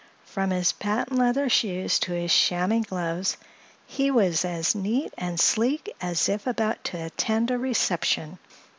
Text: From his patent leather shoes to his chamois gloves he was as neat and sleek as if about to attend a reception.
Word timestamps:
From 0.25 0.49
his 0.49 0.71
patent 0.71 1.15
leather 1.19 1.47
shoes 1.47 1.99
to 1.99 2.13
his 2.13 2.33
chamois 2.33 2.79
gloves 2.81 3.37
he 3.85 4.09
was 4.09 4.43
as 4.43 4.73
neat 4.73 5.13
and 5.15 5.39
sleek 5.39 5.93
as 6.01 6.27
if 6.27 6.47
about 6.47 6.83
to 6.85 6.97
attend 7.05 7.51
a 7.51 7.59
reception. 7.59 8.39